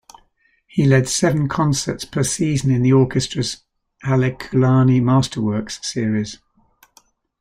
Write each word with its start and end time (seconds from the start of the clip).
He 0.65 0.85
led 0.85 1.07
seven 1.07 1.47
concerts 1.47 2.05
per 2.05 2.23
season 2.23 2.71
in 2.71 2.81
the 2.81 2.91
orchestra's 2.91 3.57
Halekulani 4.03 4.99
Masterworks 4.99 5.83
series. 5.85 6.39